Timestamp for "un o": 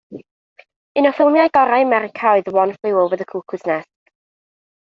1.01-1.11